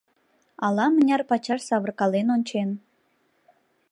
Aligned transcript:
Ала-мыняр 0.65 1.21
пачаш 1.29 1.61
савыркален 1.67 2.27
ончен. 2.35 2.69